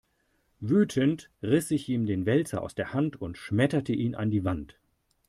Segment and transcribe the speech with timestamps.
[0.61, 4.79] Wütend riss ich ihm den Wälzer aus der Hand und schmetterte ihn an die Wand.